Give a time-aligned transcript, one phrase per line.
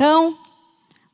[0.00, 0.38] Então,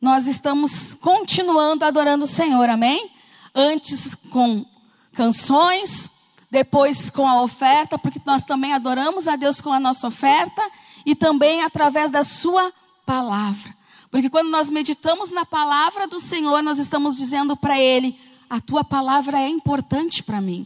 [0.01, 3.11] nós estamos continuando adorando o Senhor, amém?
[3.53, 4.65] Antes com
[5.13, 6.09] canções,
[6.49, 10.63] depois com a oferta, porque nós também adoramos a Deus com a nossa oferta
[11.05, 12.73] e também através da Sua
[13.05, 13.77] palavra.
[14.09, 18.17] Porque quando nós meditamos na palavra do Senhor, nós estamos dizendo para Ele:
[18.49, 20.65] a tua palavra é importante para mim.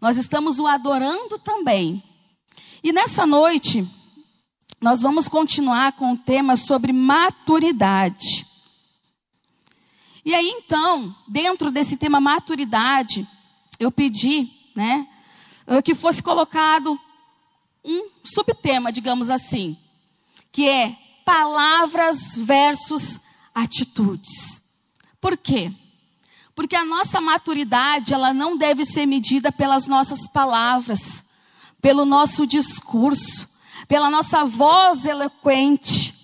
[0.00, 2.00] Nós estamos o adorando também.
[2.80, 3.84] E nessa noite,
[4.80, 8.46] nós vamos continuar com o tema sobre maturidade.
[10.24, 13.26] E aí então, dentro desse tema maturidade,
[13.78, 15.06] eu pedi, né,
[15.84, 16.98] que fosse colocado
[17.84, 19.76] um subtema, digamos assim,
[20.52, 23.20] que é palavras versus
[23.54, 24.62] atitudes.
[25.20, 25.72] Por quê?
[26.54, 31.24] Porque a nossa maturidade, ela não deve ser medida pelas nossas palavras,
[31.80, 33.48] pelo nosso discurso,
[33.90, 36.14] pela nossa voz eloquente,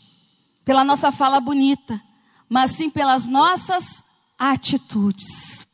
[0.65, 2.01] pela nossa fala bonita,
[2.48, 4.05] mas sim pelas nossas
[4.38, 5.66] atitudes.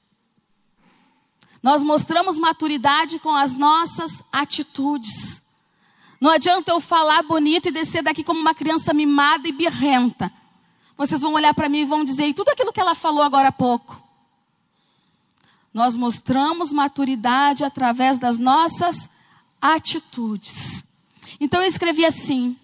[1.62, 5.42] Nós mostramos maturidade com as nossas atitudes.
[6.18, 10.32] Não adianta eu falar bonito e descer daqui como uma criança mimada e birrenta.
[10.96, 13.48] Vocês vão olhar para mim e vão dizer, e tudo aquilo que ela falou agora
[13.48, 14.02] há pouco.
[15.74, 19.10] Nós mostramos maturidade através das nossas
[19.60, 20.90] atitudes.
[21.40, 22.56] Então eu escrevi assim: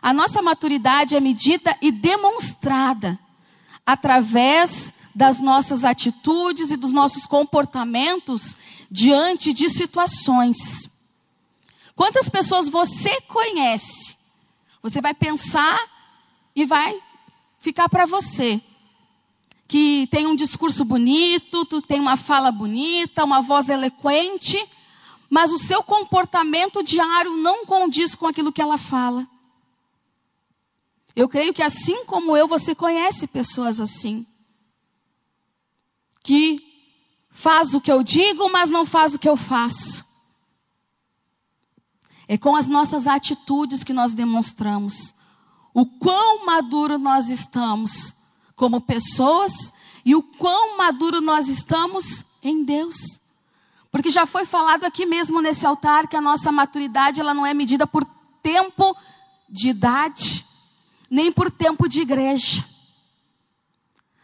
[0.00, 3.18] a nossa maturidade é medida e demonstrada
[3.86, 8.56] através das nossas atitudes e dos nossos comportamentos
[8.90, 10.90] diante de situações.
[11.94, 14.16] Quantas pessoas você conhece?
[14.82, 15.78] Você vai pensar
[16.56, 17.00] e vai
[17.60, 18.60] ficar para você.
[19.68, 24.58] Que tem um discurso bonito, tem uma fala bonita, uma voz eloquente,
[25.32, 29.26] mas o seu comportamento diário não condiz com aquilo que ela fala.
[31.16, 34.26] Eu creio que assim como eu, você conhece pessoas assim.
[36.22, 36.62] Que
[37.30, 40.04] faz o que eu digo, mas não faz o que eu faço.
[42.28, 45.14] É com as nossas atitudes que nós demonstramos
[45.72, 48.14] o quão maduro nós estamos
[48.54, 49.72] como pessoas
[50.04, 53.21] e o quão maduro nós estamos em Deus.
[53.92, 57.52] Porque já foi falado aqui mesmo nesse altar que a nossa maturidade ela não é
[57.52, 58.06] medida por
[58.42, 58.96] tempo
[59.46, 60.46] de idade,
[61.10, 62.64] nem por tempo de igreja.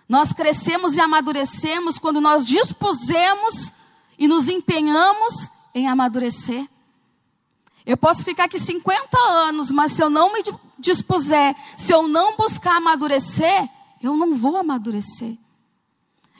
[0.08, 3.74] Nós crescemos e amadurecemos quando nós dispusemos
[4.18, 6.66] e nos empenhamos em amadurecer.
[7.84, 10.42] Eu posso ficar aqui 50 anos, mas se eu não me
[10.78, 13.68] dispuser, se eu não buscar amadurecer,
[14.02, 15.36] eu não vou amadurecer.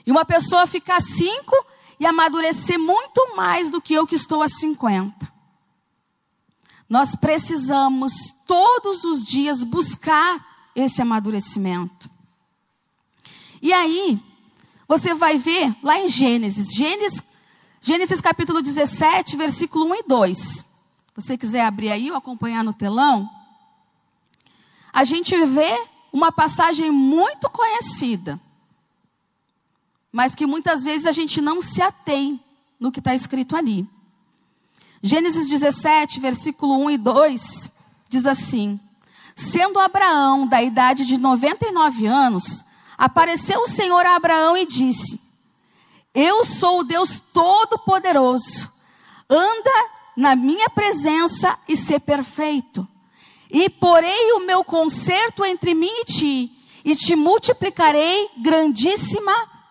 [0.07, 1.55] E uma pessoa ficar cinco
[1.99, 5.33] e amadurecer muito mais do que eu que estou a 50.
[6.89, 8.13] Nós precisamos
[8.47, 12.09] todos os dias buscar esse amadurecimento.
[13.61, 14.19] E aí,
[14.87, 17.23] você vai ver lá em Gênesis, Gênesis,
[17.81, 20.69] Gênesis capítulo 17, versículo 1 e 2
[21.21, 23.29] você quiser abrir aí ou acompanhar no telão,
[24.93, 28.39] a gente vê uma passagem muito conhecida,
[30.13, 32.41] mas que muitas vezes a gente não se atém
[32.79, 33.87] no que está escrito ali.
[35.03, 37.71] Gênesis 17, versículo 1 e 2,
[38.09, 38.81] diz assim:
[39.35, 42.65] Sendo Abraão da idade de 99 anos,
[42.97, 45.21] apareceu o Senhor a Abraão e disse:
[46.13, 48.73] Eu sou o Deus Todo-Poderoso,
[49.31, 52.87] anda na minha presença e ser perfeito.
[53.51, 56.53] E porei o meu conserto entre mim e ti,
[56.85, 58.29] e te multiplicarei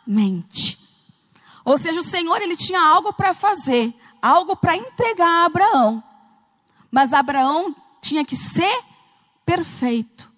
[0.08, 0.80] grandissimamente.
[1.66, 6.04] Ou seja, o Senhor ele tinha algo para fazer, algo para entregar a Abraão.
[6.90, 8.84] Mas Abraão tinha que ser
[9.46, 10.32] perfeito.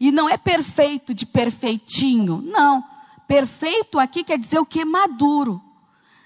[0.00, 2.84] E não é perfeito de perfeitinho, não.
[3.28, 4.84] Perfeito aqui quer dizer o que?
[4.84, 5.62] Maduro.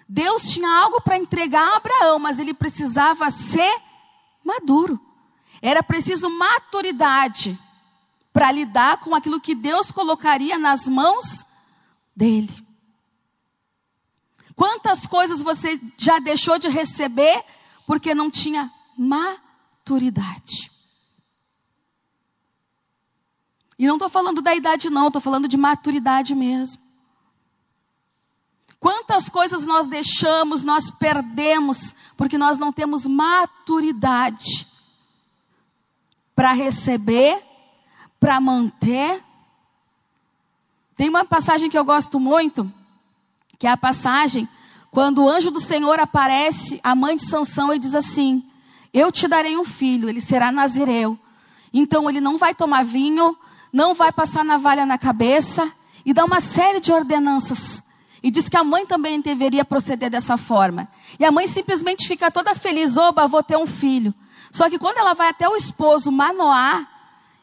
[0.08, 3.76] Deus tinha algo para entregar a Abraão, mas ele precisava ser
[4.42, 4.98] maduro.
[5.60, 7.58] Era preciso maturidade
[8.32, 11.44] para lidar com aquilo que Deus colocaria nas mãos
[12.16, 12.67] dele.
[14.58, 17.44] Quantas coisas você já deixou de receber
[17.86, 20.72] porque não tinha maturidade?
[23.78, 26.82] E não estou falando da idade, não, estou falando de maturidade mesmo.
[28.80, 34.66] Quantas coisas nós deixamos, nós perdemos, porque nós não temos maturidade
[36.34, 37.40] para receber,
[38.18, 39.22] para manter.
[40.96, 42.68] Tem uma passagem que eu gosto muito,
[43.58, 44.48] que é a passagem
[44.90, 48.42] quando o anjo do Senhor aparece à mãe de Sansão e diz assim:
[48.92, 51.18] Eu te darei um filho, ele será nazireu.
[51.72, 53.36] Então ele não vai tomar vinho,
[53.72, 55.70] não vai passar navalha na cabeça
[56.04, 57.82] e dá uma série de ordenanças.
[58.22, 60.88] E diz que a mãe também deveria proceder dessa forma.
[61.20, 64.12] E a mãe simplesmente fica toda feliz, oba, vou ter um filho.
[64.50, 66.86] Só que quando ela vai até o esposo Manoá,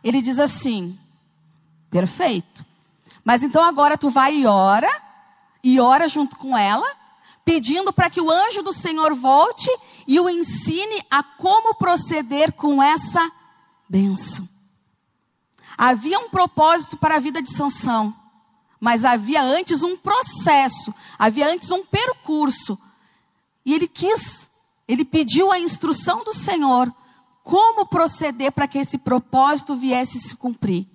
[0.04, 0.98] ele diz assim:
[1.90, 2.66] perfeito.
[3.24, 4.90] Mas então agora tu vai e ora,
[5.66, 6.88] e ora junto com ela,
[7.44, 9.68] pedindo para que o anjo do Senhor volte
[10.08, 13.32] e o ensine a como proceder com essa
[13.90, 14.48] bênção.
[15.76, 18.16] Havia um propósito para a vida de Sansão,
[18.80, 22.78] mas havia antes um processo, havia antes um percurso.
[23.66, 24.52] E ele quis,
[24.88, 26.94] ele pediu a instrução do Senhor
[27.42, 30.88] como proceder para que esse propósito viesse se cumprir.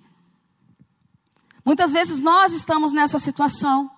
[1.65, 3.91] Muitas vezes nós estamos nessa situação.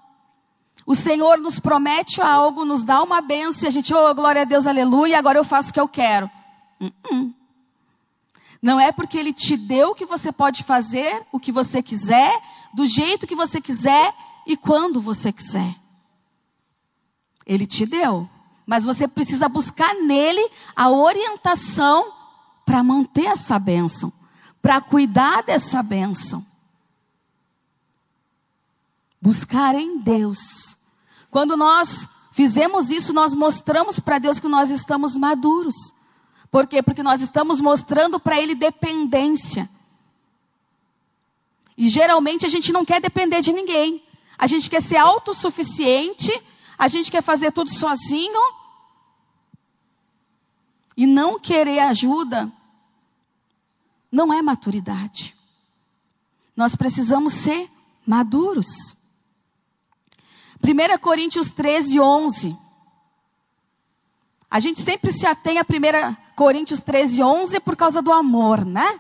[0.86, 4.46] O Senhor nos promete algo, nos dá uma bênção e a gente, oh, glória a
[4.46, 6.30] Deus, aleluia, agora eu faço o que eu quero.
[6.80, 7.34] Uh -uh.
[8.62, 12.38] Não é porque Ele te deu que você pode fazer o que você quiser,
[12.74, 14.14] do jeito que você quiser
[14.46, 15.74] e quando você quiser.
[17.46, 18.30] Ele te deu,
[18.66, 22.14] mas você precisa buscar nele a orientação
[22.66, 24.12] para manter essa bênção,
[24.62, 26.53] para cuidar dessa bênção
[29.24, 30.76] buscar em Deus.
[31.32, 35.94] Quando nós fizemos isso, nós mostramos para Deus que nós estamos maduros.
[36.52, 36.84] Por quê?
[36.84, 39.70] Porque nós estamos mostrando para Ele dependência.
[41.78, 44.04] E geralmente a gente não quer depender de ninguém.
[44.38, 46.30] A gente quer ser autossuficiente,
[46.78, 48.42] a gente quer fazer tudo sozinho.
[50.98, 52.52] E não querer ajuda
[54.12, 55.34] não é maturidade.
[56.58, 57.72] Nós precisamos ser
[58.06, 59.02] maduros.
[60.64, 62.58] 1 Coríntios 13, 11.
[64.50, 69.00] A gente sempre se atém a 1 Coríntios 13, 11 por causa do amor, né?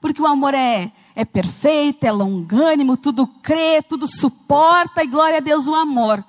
[0.00, 5.40] Porque o amor é, é perfeito, é longânimo, tudo crê, tudo suporta, e glória a
[5.40, 6.24] Deus o amor.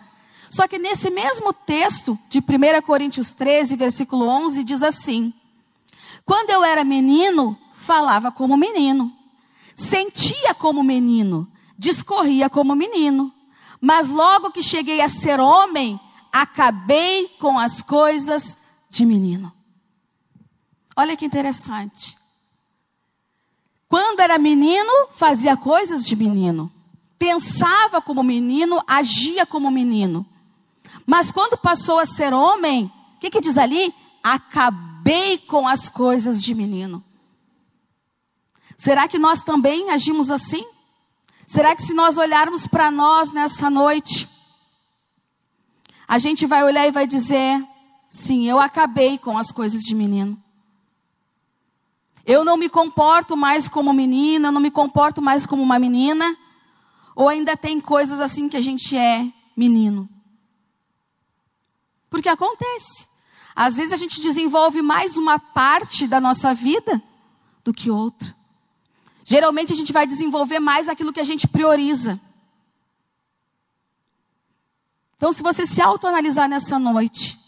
[0.50, 5.34] Só que nesse mesmo texto de 1 Coríntios 13, versículo 11, diz assim:
[6.26, 9.12] Quando eu era menino, falava como menino,
[9.76, 11.48] sentia como menino,
[11.78, 13.34] discorria como menino.
[13.86, 16.00] Mas logo que cheguei a ser homem,
[16.32, 18.58] acabei com as coisas
[18.90, 19.52] de menino.
[20.96, 22.18] Olha que interessante.
[23.90, 26.72] Quando era menino, fazia coisas de menino.
[27.20, 30.26] Pensava como menino, agia como menino.
[31.06, 33.94] Mas quando passou a ser homem, o que, que diz ali?
[34.24, 37.04] Acabei com as coisas de menino.
[38.78, 40.66] Será que nós também agimos assim?
[41.54, 44.28] Será que se nós olharmos para nós nessa noite,
[46.08, 47.64] a gente vai olhar e vai dizer:
[48.10, 50.42] sim, eu acabei com as coisas de menino.
[52.26, 56.36] Eu não me comporto mais como menina, não me comporto mais como uma menina,
[57.16, 60.10] ou ainda tem coisas assim que a gente é menino.
[62.10, 63.08] Porque acontece.
[63.56, 67.00] Às vezes a gente desenvolve mais uma parte da nossa vida
[67.64, 68.36] do que outra.
[69.24, 72.20] Geralmente a gente vai desenvolver mais aquilo que a gente prioriza.
[75.16, 77.40] Então, se você se autoanalisar nessa noite,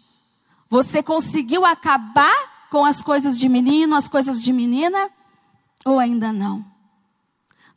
[0.70, 5.10] você conseguiu acabar com as coisas de menino, as coisas de menina,
[5.86, 6.66] ou ainda não?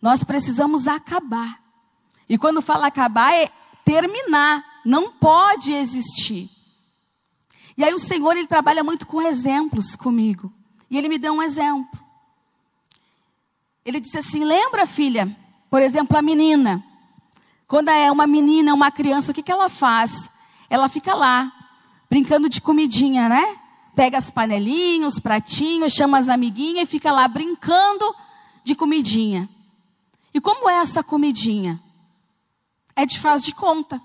[0.01, 1.61] Nós precisamos acabar.
[2.29, 3.49] E quando fala acabar, é
[3.85, 4.65] terminar.
[4.85, 6.49] Não pode existir.
[7.77, 10.53] E aí o Senhor, Ele trabalha muito com exemplos comigo.
[10.91, 12.08] E Ele me deu um exemplo.
[13.89, 15.35] Ele disse assim: Lembra, filha?
[15.71, 16.85] Por exemplo, a menina.
[17.67, 20.31] Quando é uma menina, uma criança, o que, que ela faz?
[20.69, 21.51] Ela fica lá,
[22.09, 23.57] brincando de comidinha, né?
[23.97, 28.15] Pega as panelinhas, os pratinhos, chama as amiguinhas e fica lá brincando
[28.63, 29.49] de comidinha.
[30.35, 31.81] E como é essa comidinha?
[32.95, 34.03] É de faz de conta.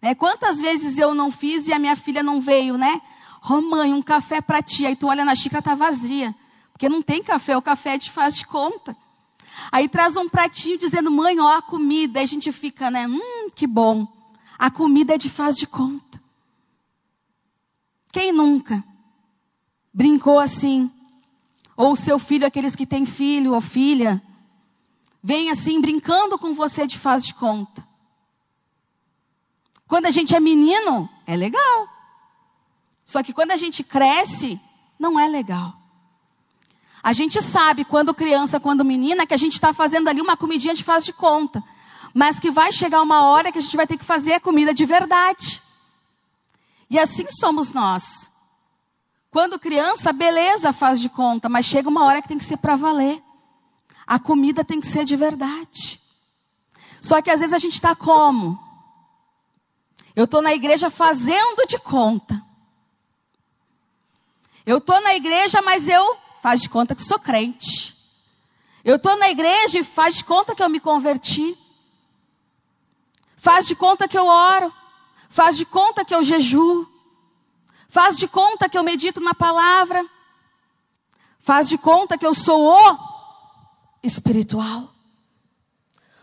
[0.00, 3.02] É, quantas vezes eu não fiz e a minha filha não veio, né?
[3.50, 4.86] Oh, mãe, um café para ti.
[4.86, 6.32] Aí tu olha na xícara, tá vazia.
[6.72, 8.96] Porque não tem café, o café é de faz de conta.
[9.70, 12.18] Aí traz um pratinho dizendo, mãe, ó a comida.
[12.18, 13.06] Aí a gente fica, né?
[13.06, 14.06] Hum, que bom.
[14.58, 16.22] A comida é de faz de conta.
[18.12, 18.82] Quem nunca
[19.92, 20.90] brincou assim?
[21.76, 24.22] Ou seu filho, aqueles que têm filho ou filha,
[25.22, 27.86] vem assim brincando com você de faz de conta.
[29.86, 31.88] Quando a gente é menino, é legal.
[33.04, 34.60] Só que quando a gente cresce,
[34.98, 35.85] não é legal.
[37.06, 40.74] A gente sabe, quando criança, quando menina, que a gente está fazendo ali uma comidinha
[40.74, 41.62] de faz de conta.
[42.12, 44.74] Mas que vai chegar uma hora que a gente vai ter que fazer a comida
[44.74, 45.62] de verdade.
[46.90, 48.32] E assim somos nós.
[49.30, 52.74] Quando criança, beleza, faz de conta, mas chega uma hora que tem que ser para
[52.74, 53.22] valer.
[54.04, 56.00] A comida tem que ser de verdade.
[57.00, 58.58] Só que às vezes a gente está como?
[60.16, 62.44] Eu estou na igreja fazendo de conta.
[64.66, 67.92] Eu estou na igreja, mas eu faz de conta que sou crente.
[68.84, 71.58] Eu estou na igreja e faz de conta que eu me converti.
[73.36, 74.72] Faz de conta que eu oro.
[75.28, 76.86] Faz de conta que eu jejuo.
[77.88, 80.08] Faz de conta que eu medito na palavra.
[81.40, 82.98] Faz de conta que eu sou o
[84.00, 84.94] espiritual.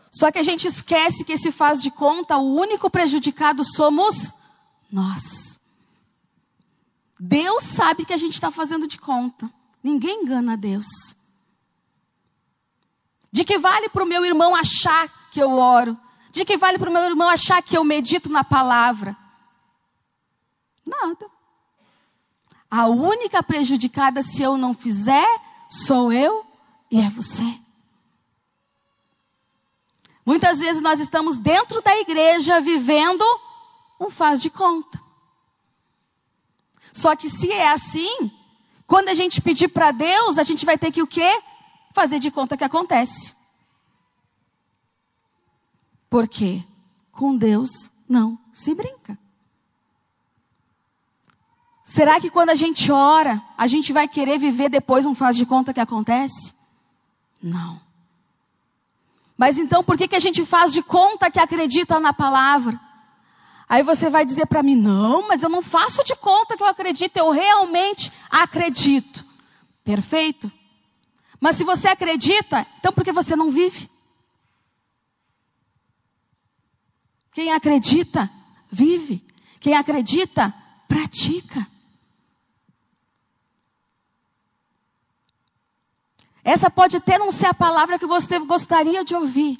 [0.09, 4.33] Só que a gente esquece que esse faz de conta, o único prejudicado somos
[4.89, 5.59] nós.
[7.19, 9.51] Deus sabe que a gente está fazendo de conta.
[9.83, 10.87] Ninguém engana Deus.
[13.31, 15.97] De que vale para o meu irmão achar que eu oro?
[16.31, 19.17] De que vale para o meu irmão achar que eu medito na palavra?
[20.85, 21.29] Nada.
[22.69, 25.27] A única prejudicada se eu não fizer
[25.69, 26.45] sou eu
[26.89, 27.43] e é você.
[30.25, 33.23] Muitas vezes nós estamos dentro da igreja vivendo
[33.99, 35.01] um faz de conta.
[36.91, 38.31] Só que se é assim,
[38.85, 41.41] quando a gente pedir para Deus, a gente vai ter que o quê?
[41.93, 43.33] Fazer de conta que acontece.
[46.09, 46.63] Porque
[47.11, 47.69] com Deus
[48.07, 49.17] não se brinca.
[51.83, 55.45] Será que quando a gente ora, a gente vai querer viver depois um faz de
[55.45, 56.55] conta que acontece?
[57.41, 57.79] Não.
[59.37, 62.79] Mas então por que, que a gente faz de conta que acredita na palavra?
[63.67, 66.67] Aí você vai dizer para mim: não, mas eu não faço de conta que eu
[66.67, 69.25] acredito, eu realmente acredito.
[69.83, 70.51] Perfeito?
[71.39, 73.89] Mas se você acredita, então por que você não vive?
[77.31, 78.29] Quem acredita,
[78.69, 79.25] vive.
[79.59, 80.53] Quem acredita,
[80.87, 81.67] pratica.
[86.43, 89.57] Essa pode até não ser a palavra que você gostaria de ouvir,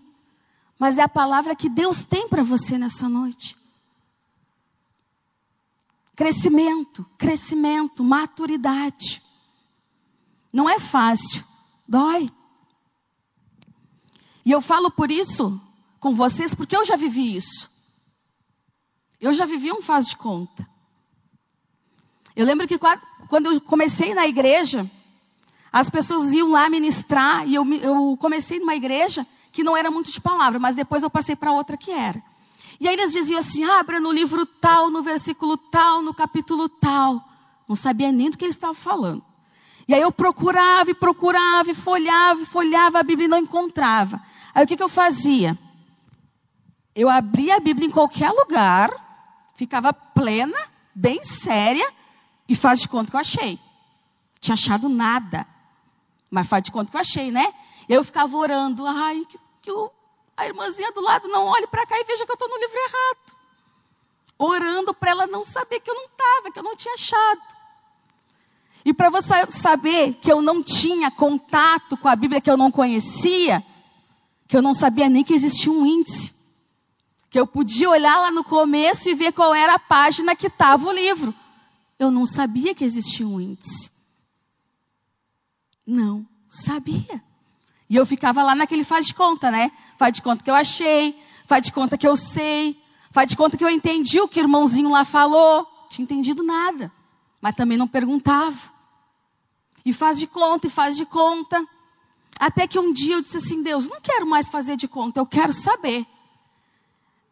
[0.78, 3.58] mas é a palavra que Deus tem para você nessa noite.
[6.16, 9.22] Crescimento, crescimento, maturidade.
[10.52, 11.44] Não é fácil,
[11.88, 12.32] dói.
[14.46, 15.60] E eu falo por isso
[16.00, 17.72] com vocês porque eu já vivi isso.
[19.20, 20.68] Eu já vivi um faz de conta.
[22.36, 24.90] Eu lembro que quando eu comecei na igreja,
[25.72, 30.12] as pessoas iam lá ministrar e eu, eu comecei numa igreja que não era muito
[30.12, 32.22] de palavra, mas depois eu passei para outra que era.
[32.80, 37.24] E aí eles diziam assim: abra no livro tal, no versículo tal, no capítulo tal.
[37.68, 39.24] Não sabia nem do que eles estavam falando.
[39.88, 44.22] E aí eu procurava e procurava e folhava e folhava a Bíblia e não encontrava.
[44.54, 45.58] Aí o que, que eu fazia?
[46.96, 48.92] Eu abria a Bíblia em qualquer lugar,
[49.56, 50.58] ficava plena,
[50.94, 51.86] bem séria,
[52.48, 53.60] e faz de conta que eu achei.
[54.40, 55.48] Tinha achado nada.
[56.30, 57.54] Mas faz de conta que eu achei, né?
[57.90, 59.72] Eu ficava orando, ai, que, que
[60.36, 62.78] a irmãzinha do lado não olhe para cá e veja que eu estou no livro
[62.78, 63.38] errado.
[64.38, 67.42] Orando para ela não saber que eu não estava, que eu não tinha achado.
[68.86, 72.70] E para você saber que eu não tinha contato com a Bíblia que eu não
[72.70, 73.64] conhecia,
[74.48, 76.34] que eu não sabia nem que existia um índice.
[77.30, 80.88] Que eu podia olhar lá no começo e ver qual era a página que estava
[80.88, 81.34] o livro.
[81.98, 83.92] Eu não sabia que existia um índice.
[85.86, 87.24] Não sabia.
[87.90, 89.72] E eu ficava lá naquele faz de conta, né?
[89.98, 93.58] Faz de conta que eu achei, faz de conta que eu sei, faz de conta
[93.58, 95.68] que eu entendi o que o irmãozinho lá falou.
[95.90, 96.92] Tinha entendido nada,
[97.42, 98.58] mas também não perguntava.
[99.86, 101.64] E faz de conta, e faz de conta.
[102.40, 105.26] Até que um dia eu disse assim: Deus, não quero mais fazer de conta, eu
[105.26, 106.06] quero saber.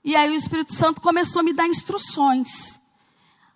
[0.03, 2.80] E aí o Espírito Santo começou a me dar instruções.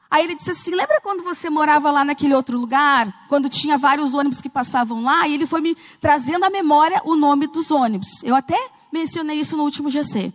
[0.10, 3.26] Aí ele disse assim: Lembra quando você morava lá naquele outro lugar?
[3.28, 5.28] Quando tinha vários ônibus que passavam lá?
[5.28, 8.24] E ele foi me trazendo à memória o nome dos ônibus.
[8.24, 8.58] Eu até
[8.92, 10.32] mencionei isso no último GC.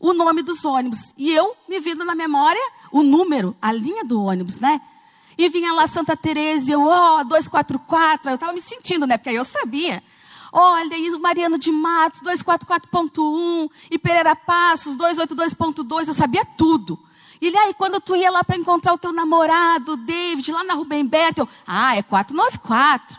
[0.00, 1.12] O nome dos ônibus.
[1.16, 2.60] E eu me vindo na memória
[2.92, 4.80] o número, a linha do ônibus, né?
[5.36, 8.30] E vinha lá Santa Teresa, eu, ó, oh, 244.
[8.30, 9.16] Eu estava me sentindo, né?
[9.16, 10.02] Porque aí eu sabia.
[10.52, 13.70] Olha, isso Mariano de Matos, 244.1.
[13.90, 16.08] E Pereira Passos, 282.2.
[16.08, 16.98] Eu sabia tudo.
[17.40, 21.06] E aí, quando tu ia lá para encontrar o teu namorado, David, lá na Rubem
[21.06, 23.18] Berto, ah, é 494.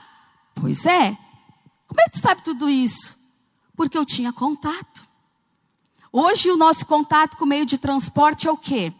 [0.56, 1.18] Pois é.
[1.88, 3.18] Como é que tu sabe tudo isso?
[3.76, 5.08] Porque eu tinha contato.
[6.12, 8.92] Hoje o nosso contato com o meio de transporte é o quê?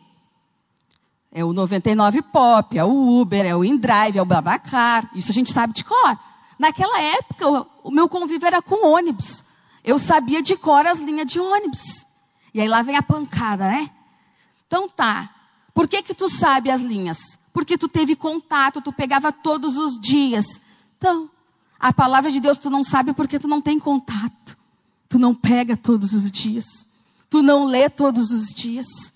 [1.32, 5.10] É o 99 Pop, é o Uber, é o InDrive, é o Babacar.
[5.14, 6.18] Isso a gente sabe de cor.
[6.58, 9.44] Naquela época, o meu convívio era com ônibus.
[9.84, 12.06] Eu sabia de cor as linhas de ônibus.
[12.54, 13.90] E aí lá vem a pancada, né?
[14.70, 15.34] Então tá.
[15.74, 17.40] Por que que tu sabe as linhas?
[17.52, 20.62] Porque tu teve contato, tu pegava todos os dias.
[20.96, 21.28] Então,
[21.80, 24.58] A palavra de Deus tu não sabe porque tu não tem contato.
[25.08, 26.86] Tu não pega todos os dias.
[27.30, 29.14] Tu não lê todos os dias.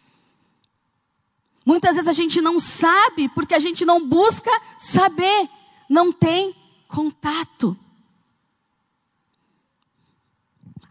[1.65, 5.49] Muitas vezes a gente não sabe porque a gente não busca saber,
[5.89, 6.55] não tem
[6.87, 7.77] contato.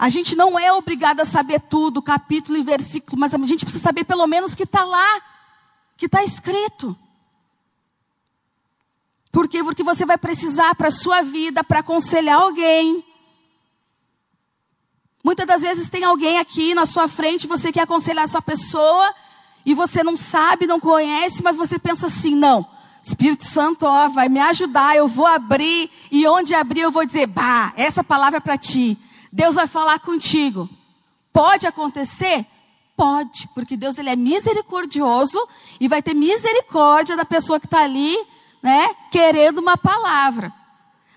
[0.03, 3.85] A gente não é obrigado a saber tudo, capítulo e versículo, mas a gente precisa
[3.85, 5.23] saber pelo menos que está lá,
[5.97, 6.99] que está escrito.
[9.31, 9.63] Por quê?
[9.63, 13.05] Porque você vai precisar para a sua vida, para aconselhar alguém.
[15.23, 19.15] Muitas das vezes tem alguém aqui na sua frente, você quer aconselhar essa pessoa,
[19.65, 22.69] e você não sabe, não conhece, mas você pensa assim: não,
[23.01, 27.29] Espírito Santo ó, vai me ajudar, eu vou abrir, e onde abrir eu vou dizer:
[27.29, 28.99] bah, essa palavra é para ti.
[29.33, 30.69] Deus vai falar contigo.
[31.33, 32.47] Pode acontecer?
[32.95, 35.39] Pode, porque Deus ele é misericordioso
[35.81, 38.15] e vai ter misericórdia da pessoa que está ali,
[38.63, 40.53] né, querendo uma palavra.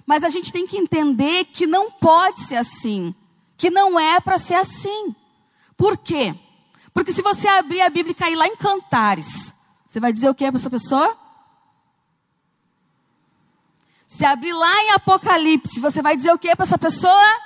[0.06, 3.14] Mas a gente tem que entender que não pode ser assim,
[3.58, 5.14] que não é para ser assim.
[5.76, 6.34] Por quê?
[6.94, 9.54] Porque se você abrir a Bíblia e cair lá em Cantares,
[9.86, 11.18] você vai dizer o que para essa pessoa?
[14.08, 17.45] Se abrir lá em Apocalipse, você vai dizer o que para essa pessoa?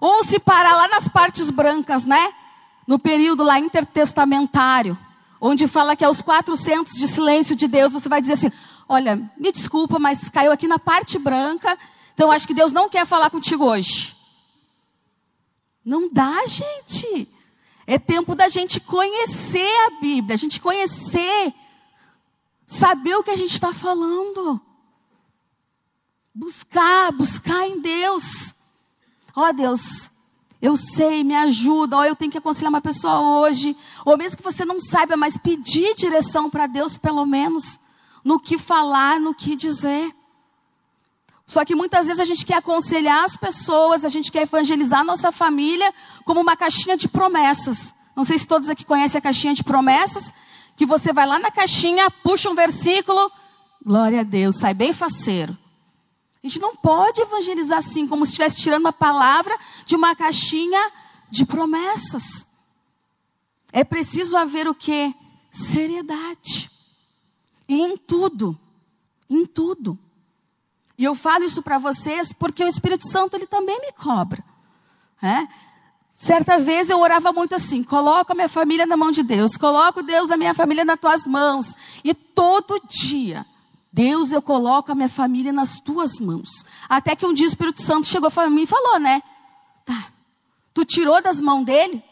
[0.00, 2.32] Ou se parar lá nas partes brancas, né?
[2.86, 4.98] No período lá intertestamentário,
[5.40, 8.50] onde fala que é os 400 de silêncio de Deus, você vai dizer assim:
[8.88, 11.78] olha, me desculpa, mas caiu aqui na parte branca,
[12.14, 14.16] então acho que Deus não quer falar contigo hoje.
[15.84, 17.28] Não dá, gente.
[17.86, 21.54] É tempo da gente conhecer a Bíblia, a gente conhecer,
[22.66, 24.60] saber o que a gente está falando.
[26.34, 28.54] Buscar, buscar em Deus.
[29.34, 30.10] Ó oh, Deus,
[30.60, 31.96] eu sei, me ajuda.
[31.96, 33.76] Ó, oh, eu tenho que aconselhar uma pessoa hoje.
[34.04, 37.80] Ou mesmo que você não saiba, mas pedir direção para Deus, pelo menos,
[38.24, 40.14] no que falar, no que dizer.
[41.46, 45.04] Só que muitas vezes a gente quer aconselhar as pessoas, a gente quer evangelizar a
[45.04, 45.92] nossa família
[46.24, 47.92] como uma caixinha de promessas.
[48.14, 50.32] Não sei se todos aqui conhecem a caixinha de promessas,
[50.76, 53.32] que você vai lá na caixinha, puxa um versículo,
[53.84, 55.56] glória a Deus, sai bem faceiro.
[56.42, 60.90] A gente não pode evangelizar assim, como se estivesse tirando uma palavra de uma caixinha
[61.30, 62.48] de promessas.
[63.72, 65.14] É preciso haver o que?
[65.50, 66.70] Seriedade.
[67.68, 68.58] E em tudo.
[69.28, 69.98] Em tudo.
[70.96, 74.42] E eu falo isso para vocês porque o Espírito Santo ele também me cobra.
[75.22, 75.46] É?
[76.08, 80.02] Certa vez eu orava muito assim: coloco a minha família na mão de Deus, coloco
[80.02, 81.76] Deus a minha família nas tuas mãos.
[82.02, 83.46] E todo dia
[83.92, 86.64] Deus, eu coloco a minha família nas tuas mãos.
[86.88, 89.22] Até que um dia o Espírito Santo chegou para mim e falou, né?
[89.84, 90.12] Tá.
[90.72, 92.02] Tu tirou das mãos dele?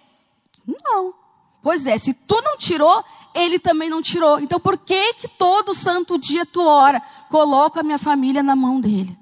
[0.67, 1.15] Não.
[1.63, 4.41] Pois é, se tu não tirou, ele também não tirou.
[4.41, 7.01] Então por que que todo santo dia tu ora?
[7.29, 9.17] Coloca a minha família na mão dele.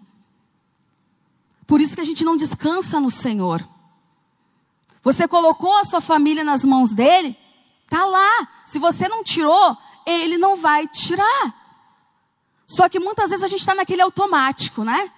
[1.66, 3.66] Por isso que a gente não descansa no Senhor.
[5.02, 7.36] Você colocou a sua família nas mãos dele?
[7.88, 8.48] Tá lá.
[8.64, 11.65] Se você não tirou, ele não vai tirar.
[12.66, 15.10] Só que muitas vezes a gente está naquele automático, né?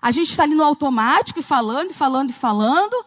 [0.00, 3.04] A gente está ali no automático e falando, e falando, e falando.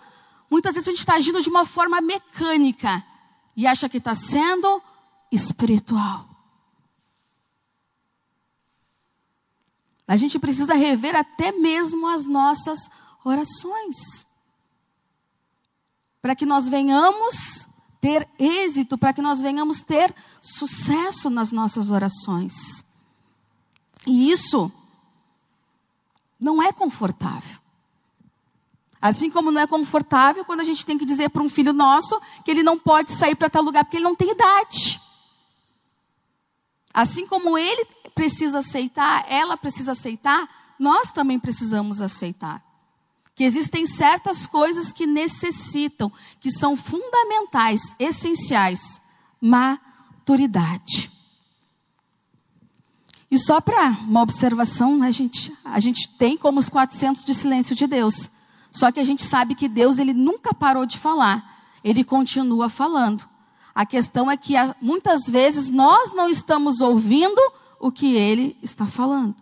[0.49, 3.03] Muitas vezes a gente está agindo de uma forma mecânica
[3.55, 4.81] e acha que está sendo
[5.31, 6.27] espiritual.
[10.07, 12.89] A gente precisa rever até mesmo as nossas
[13.23, 14.25] orações.
[16.21, 17.67] Para que nós venhamos
[17.99, 22.83] ter êxito, para que nós venhamos ter sucesso nas nossas orações.
[24.05, 24.71] E isso
[26.39, 27.59] não é confortável.
[29.01, 32.19] Assim como não é confortável quando a gente tem que dizer para um filho nosso
[32.43, 34.99] que ele não pode sair para tal lugar porque ele não tem idade.
[36.93, 40.47] Assim como ele precisa aceitar, ela precisa aceitar,
[40.79, 42.63] nós também precisamos aceitar.
[43.35, 49.01] Que existem certas coisas que necessitam, que são fundamentais, essenciais.
[49.41, 51.11] Maturidade.
[53.35, 57.75] E só para uma observação, né, gente, a gente tem como os 400 de silêncio
[57.75, 58.31] de Deus.
[58.71, 61.59] Só que a gente sabe que Deus ele nunca parou de falar.
[61.83, 63.27] Ele continua falando.
[63.75, 67.41] A questão é que muitas vezes nós não estamos ouvindo
[67.77, 69.35] o que ele está falando.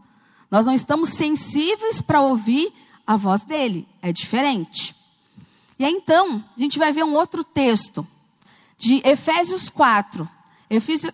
[0.50, 2.74] Nós não estamos sensíveis para ouvir
[3.06, 3.88] a voz dele.
[4.02, 4.96] É diferente.
[5.78, 8.08] E aí, então, a gente vai ver um outro texto
[8.76, 10.28] de Efésios 4.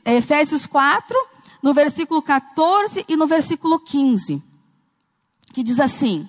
[0.06, 1.28] Efésios 4,
[1.62, 4.42] no versículo 14 e no versículo 15,
[5.54, 6.28] que diz assim: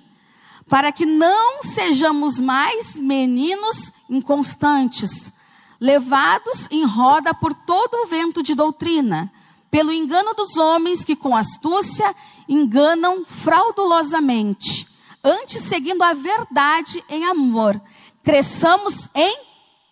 [0.68, 5.32] Para que não sejamos mais meninos inconstantes,
[5.80, 9.32] levados em roda por todo o vento de doutrina,
[9.70, 12.14] pelo engano dos homens que com astúcia
[12.48, 14.88] enganam fraudulosamente,
[15.22, 17.80] antes seguindo a verdade em amor,
[18.22, 19.38] cresçamos em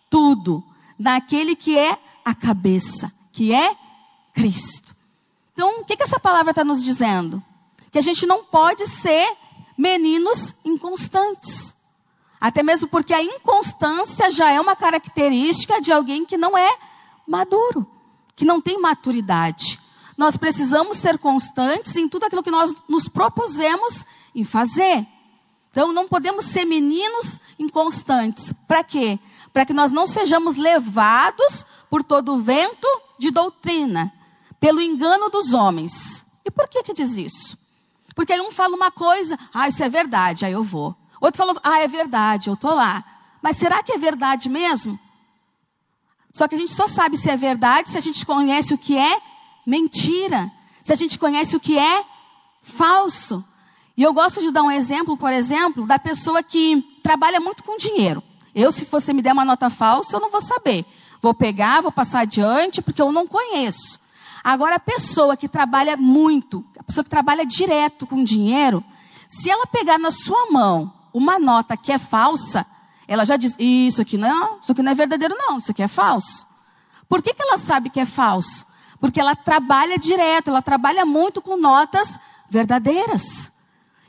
[0.09, 0.63] tudo,
[0.97, 3.75] naquele que é a cabeça, que é
[4.33, 4.98] Cristo.
[5.59, 7.43] Então, o que, que essa palavra está nos dizendo?
[7.91, 9.29] Que a gente não pode ser
[9.77, 11.75] meninos inconstantes.
[12.39, 16.69] Até mesmo porque a inconstância já é uma característica de alguém que não é
[17.27, 17.85] maduro,
[18.37, 19.77] que não tem maturidade.
[20.17, 25.05] Nós precisamos ser constantes em tudo aquilo que nós nos propusemos em fazer.
[25.71, 28.53] Então, não podemos ser meninos inconstantes.
[28.65, 29.19] Para quê?
[29.51, 34.13] Para que nós não sejamos levados por todo o vento de doutrina,
[34.59, 36.25] pelo engano dos homens.
[36.45, 37.57] E por que que diz isso?
[38.15, 40.95] Porque um fala uma coisa, ah, isso é verdade, aí eu vou.
[41.21, 43.03] Outro falou, ah, é verdade, eu estou lá.
[43.41, 44.99] Mas será que é verdade mesmo?
[46.33, 48.97] Só que a gente só sabe se é verdade se a gente conhece o que
[48.97, 49.19] é
[49.65, 50.51] mentira,
[50.83, 52.03] se a gente conhece o que é
[52.61, 53.43] falso.
[53.95, 57.77] E eu gosto de dar um exemplo, por exemplo, da pessoa que trabalha muito com
[57.77, 58.23] dinheiro.
[58.55, 60.85] Eu, se você me der uma nota falsa, eu não vou saber.
[61.21, 63.99] Vou pegar, vou passar adiante, porque eu não conheço.
[64.43, 68.83] Agora, a pessoa que trabalha muito, a pessoa que trabalha direto com dinheiro,
[69.27, 72.65] se ela pegar na sua mão uma nota que é falsa,
[73.07, 75.87] ela já diz: Isso aqui não, isso aqui não é verdadeiro, não, isso aqui é
[75.87, 76.47] falso.
[77.07, 78.65] Por que, que ela sabe que é falso?
[78.99, 83.51] Porque ela trabalha direto, ela trabalha muito com notas verdadeiras.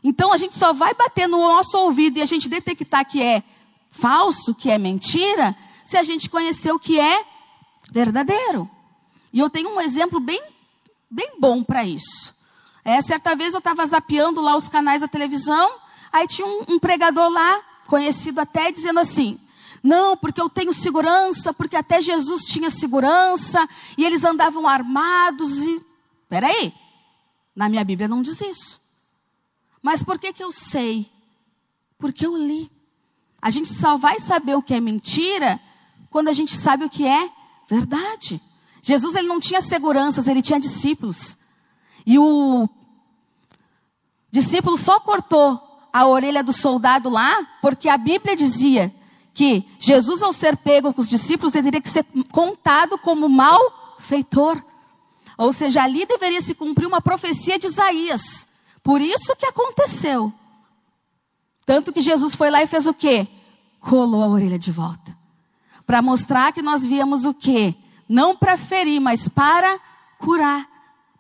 [0.03, 3.43] Então a gente só vai bater no nosso ouvido e a gente detectar que é
[3.89, 7.25] falso, que é mentira, se a gente conhecer o que é
[7.91, 8.69] verdadeiro.
[9.33, 10.43] E eu tenho um exemplo bem,
[11.11, 12.35] bem bom para isso.
[12.85, 15.71] É, certa vez eu estava zapeando lá os canais da televisão,
[16.13, 19.39] aí tinha um, um pregador lá, conhecido até, dizendo assim:
[19.83, 23.67] não, porque eu tenho segurança, porque até Jesus tinha segurança,
[23.97, 25.85] e eles andavam armados e.
[26.29, 26.73] Peraí,
[27.55, 28.81] na minha Bíblia não diz isso.
[29.83, 31.11] Mas por que, que eu sei?
[31.99, 32.71] Porque eu li.
[33.41, 35.59] A gente só vai saber o que é mentira
[36.11, 37.31] quando a gente sabe o que é
[37.69, 38.41] verdade.
[38.83, 41.37] Jesus ele não tinha seguranças, ele tinha discípulos.
[42.07, 42.69] E o
[44.31, 45.61] discípulo só cortou
[45.93, 48.95] a orelha do soldado lá porque a Bíblia dizia
[49.35, 54.63] que Jesus, ao ser pego com os discípulos, ele teria que ser contado como malfeitor.
[55.39, 58.49] Ou seja, ali deveria se cumprir uma profecia de Isaías.
[58.83, 60.33] Por isso que aconteceu.
[61.65, 63.27] Tanto que Jesus foi lá e fez o quê?
[63.79, 65.17] Colou a orelha de volta.
[65.87, 67.75] Para mostrar que nós víamos o quê?
[68.11, 69.79] Não para ferir, mas para
[70.19, 70.69] curar.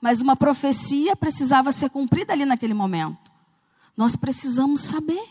[0.00, 3.30] Mas uma profecia precisava ser cumprida ali naquele momento.
[3.96, 5.22] Nós precisamos saber.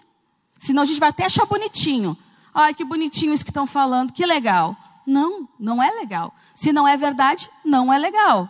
[0.58, 2.17] Senão a gente vai até achar bonitinho.
[2.54, 4.74] Ai, que bonitinho isso que estão falando, que legal.
[5.06, 6.34] Não, não é legal.
[6.56, 8.48] Se não é verdade, não é legal.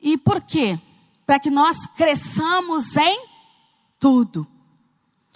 [0.00, 0.80] E por quê?
[1.26, 3.26] Para que nós cresçamos em
[4.00, 4.46] tudo.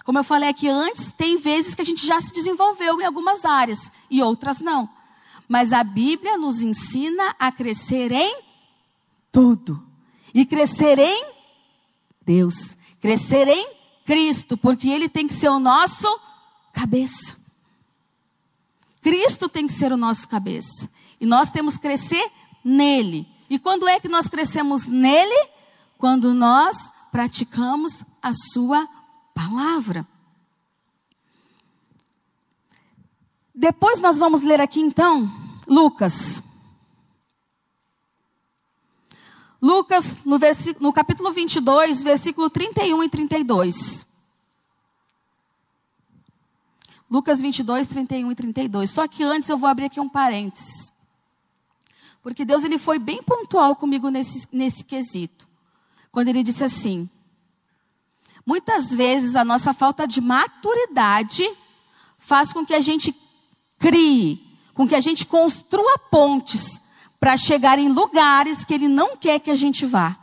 [0.03, 3.45] Como eu falei aqui antes, tem vezes que a gente já se desenvolveu em algumas
[3.45, 4.89] áreas e outras não.
[5.49, 8.41] Mas a Bíblia nos ensina a crescer em
[9.31, 9.83] tudo.
[10.31, 11.31] E crescer em
[12.21, 12.77] Deus.
[13.01, 13.73] Crescer em
[14.05, 16.07] Cristo, porque Ele tem que ser o nosso
[16.71, 17.35] cabeça.
[19.01, 20.87] Cristo tem que ser o nosso cabeça.
[21.19, 22.31] E nós temos que crescer
[22.63, 23.27] nele.
[23.49, 25.49] E quando é que nós crescemos nele?
[25.97, 28.87] Quando nós praticamos a sua
[29.33, 30.05] palavra.
[33.59, 35.29] Depois nós vamos ler aqui então
[35.67, 36.41] Lucas.
[39.61, 40.39] Lucas, no,
[40.79, 44.07] no capítulo 22, versículo 31 e 32.
[47.11, 48.91] Lucas 22, 31 e 32.
[48.91, 50.93] Só que antes eu vou abrir aqui um parênteses.
[52.23, 55.45] Porque Deus ele foi bem pontual comigo nesse, nesse quesito.
[56.13, 57.09] Quando ele disse assim:
[58.45, 61.43] Muitas vezes a nossa falta de maturidade
[62.17, 63.13] faz com que a gente
[63.79, 66.81] crie, com que a gente construa pontes
[67.19, 70.17] para chegar em lugares que Ele não quer que a gente vá.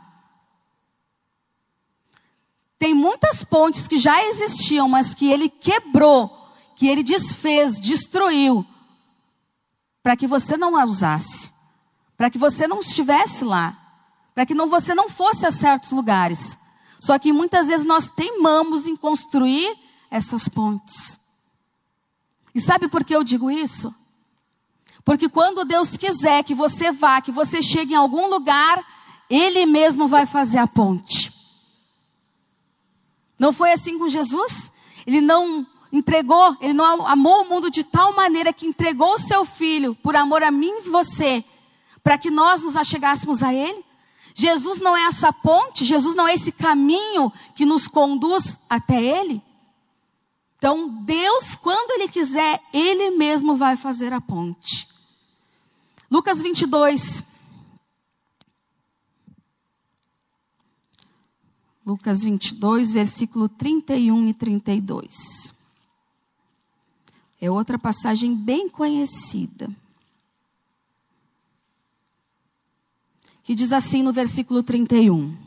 [2.79, 6.31] Tem muitas pontes que já existiam, mas que Ele quebrou,
[6.75, 8.65] que Ele desfez, destruiu,
[10.01, 11.51] para que você não a usasse,
[12.15, 13.77] para que você não estivesse lá,
[14.33, 16.57] para que não, você não fosse a certos lugares.
[16.99, 19.75] Só que muitas vezes nós teimamos em construir
[20.09, 21.19] essas pontes.
[22.57, 23.93] E sabe por que eu digo isso?
[25.05, 28.83] Porque quando Deus quiser que você vá, que você chegue em algum lugar,
[29.29, 31.31] Ele mesmo vai fazer a ponte.
[33.37, 34.73] Não foi assim com Jesus?
[35.05, 39.45] Ele não entregou, ele não amou o mundo de tal maneira que entregou o seu
[39.45, 41.45] filho por amor a mim e você,
[42.03, 43.85] para que nós nos achegássemos a Ele?
[44.33, 49.43] Jesus não é essa ponte, Jesus não é esse caminho que nos conduz até Ele?
[50.57, 54.87] Então, Deus, quando Ele quiser, Ele mesmo vai fazer a ponte.
[56.09, 57.23] Lucas 22.
[61.85, 65.55] Lucas 22, versículo 31 e 32.
[67.39, 69.69] É outra passagem bem conhecida.
[73.43, 75.37] Que diz assim no versículo 31.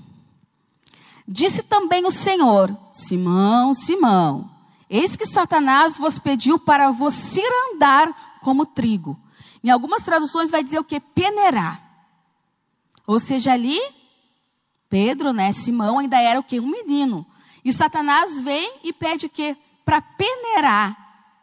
[1.28, 4.49] Disse também o Senhor: Simão, Simão,
[4.90, 9.16] eis que Satanás vos pediu para vos cirandar como trigo.
[9.62, 10.98] Em algumas traduções vai dizer o que?
[10.98, 11.80] Peneirar.
[13.06, 13.78] Ou seja, ali,
[14.88, 16.58] Pedro, né, Simão, ainda era o que?
[16.58, 17.24] Um menino.
[17.64, 19.56] E Satanás vem e pede o que?
[19.84, 20.96] Para peneirar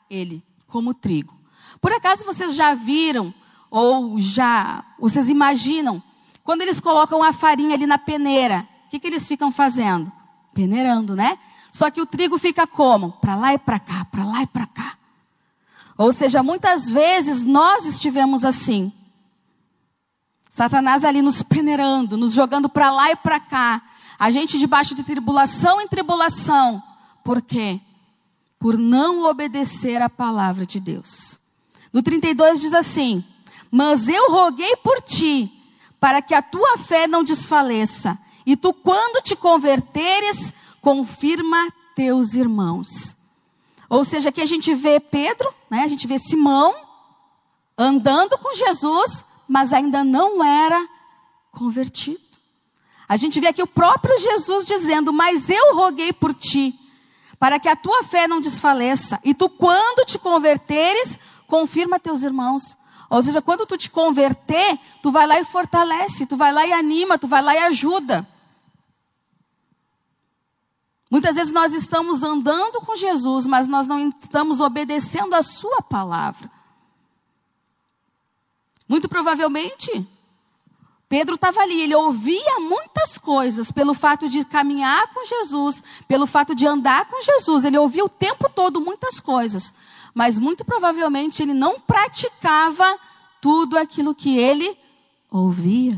[0.10, 1.38] ele como trigo.
[1.80, 3.34] Por acaso vocês já viram,
[3.70, 6.02] ou já, vocês imaginam,
[6.44, 10.12] quando eles colocam a farinha ali na peneira, o que, que eles ficam fazendo?
[10.54, 11.38] Peneirando, né?
[11.78, 13.12] Só que o trigo fica como?
[13.22, 14.98] Para lá e para cá, para lá e para cá.
[15.96, 18.92] Ou seja, muitas vezes nós estivemos assim.
[20.50, 23.84] Satanás ali nos peneirando, nos jogando para lá e para cá.
[24.18, 26.82] A gente debaixo de tribulação em tribulação.
[27.24, 27.80] Por quê?
[28.58, 31.40] Por não obedecer a palavra de Deus.
[31.94, 33.24] No 32 diz assim:
[33.70, 35.48] Mas eu roguei por ti,
[36.00, 43.16] para que a tua fé não desfaleça, e tu, quando te converteres, confirma teus irmãos.
[43.90, 45.84] Ou seja, aqui a gente vê Pedro, né?
[45.84, 46.76] a gente vê Simão
[47.78, 50.88] andando com Jesus, mas ainda não era
[51.52, 52.20] convertido.
[53.08, 56.78] A gente vê aqui o próprio Jesus dizendo: Mas eu roguei por ti,
[57.40, 62.76] para que a tua fé não desfaleça, e tu, quando te converteres, confirma teus irmãos.
[63.10, 66.74] Ou seja, quando tu te converter, tu vai lá e fortalece, tu vai lá e
[66.74, 68.28] anima, tu vai lá e ajuda.
[71.10, 76.52] Muitas vezes nós estamos andando com Jesus, mas nós não estamos obedecendo a Sua palavra.
[78.88, 80.06] Muito provavelmente,
[81.10, 86.54] Pedro estava ali, ele ouvia muitas coisas pelo fato de caminhar com Jesus, pelo fato
[86.54, 87.64] de andar com Jesus.
[87.64, 89.74] Ele ouvia o tempo todo muitas coisas,
[90.14, 93.00] mas muito provavelmente ele não praticava
[93.42, 94.78] tudo aquilo que ele
[95.32, 95.98] ouvia.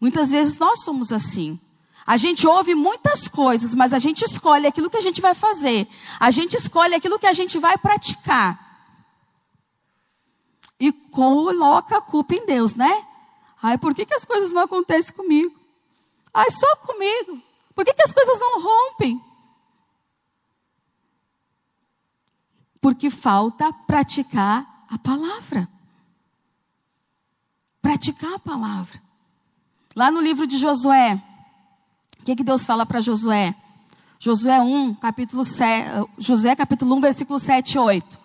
[0.00, 1.60] Muitas vezes nós somos assim.
[2.06, 5.88] A gente ouve muitas coisas, mas a gente escolhe aquilo que a gente vai fazer.
[6.20, 8.64] A gente escolhe aquilo que a gente vai praticar.
[10.78, 13.06] E coloca a culpa em Deus, né?
[13.60, 15.58] Ai, por que, que as coisas não acontecem comigo?
[16.32, 17.42] Ai, só comigo.
[17.74, 19.20] Por que, que as coisas não rompem?
[22.80, 25.68] Porque falta praticar a palavra.
[27.82, 29.02] Praticar a palavra.
[29.96, 31.20] Lá no livro de Josué,
[32.26, 33.54] que, que Deus fala para Josué?
[34.18, 38.18] Josué 1, capítulo 7, Josué capítulo 1, versículo 7 e 8.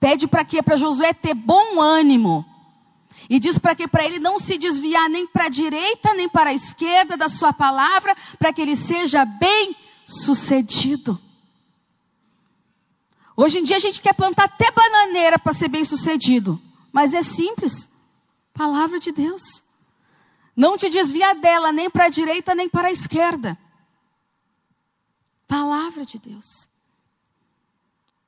[0.00, 0.62] Pede para quê?
[0.62, 2.44] Para Josué ter bom ânimo.
[3.28, 6.50] E diz para que para ele não se desviar nem para a direita nem para
[6.50, 9.76] a esquerda da sua palavra, para que ele seja bem
[10.06, 11.18] sucedido.
[13.36, 16.60] Hoje em dia a gente quer plantar até bananeira para ser bem sucedido,
[16.92, 17.90] mas é simples.
[18.54, 19.62] Palavra de Deus.
[20.56, 23.58] Não te desvia dela nem para a direita nem para a esquerda.
[25.46, 26.68] Palavra de Deus.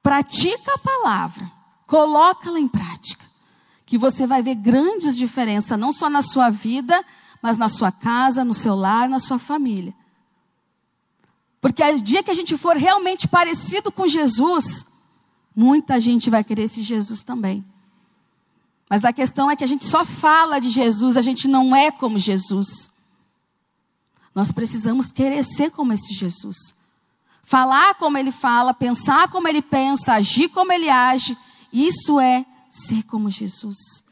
[0.02, 1.50] Pratica a palavra,
[1.86, 3.24] coloca-la em prática,
[3.84, 7.04] que você vai ver grandes diferenças, não só na sua vida,
[7.42, 9.94] mas na sua casa, no seu lar, na sua família.
[11.60, 14.86] Porque o dia que a gente for realmente parecido com Jesus,
[15.54, 17.64] muita gente vai querer esse Jesus também.
[18.88, 21.90] Mas a questão é que a gente só fala de Jesus, a gente não é
[21.90, 22.90] como Jesus.
[24.34, 26.76] Nós precisamos querer ser como esse Jesus.
[27.42, 31.36] Falar como ele fala, pensar como ele pensa, agir como ele age.
[31.72, 34.04] Isso é ser como Jesus.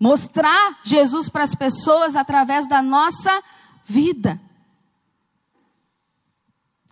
[0.00, 3.42] Mostrar Jesus para as pessoas através da nossa
[3.84, 4.40] vida.